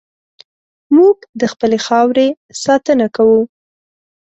موږ 0.95 1.17
د 1.39 1.41
خپلې 1.53 1.77
خاورې 1.85 2.27
ساتنه 2.63 3.07
کوو. 3.15 3.41